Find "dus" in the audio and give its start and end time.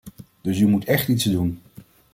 0.41-0.59